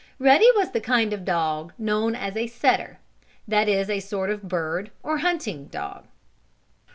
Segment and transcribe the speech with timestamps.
[0.17, 2.97] Ruddy was the kind of a dog known as a "setter";
[3.47, 6.07] that is a sort of bird, or hunting, dog.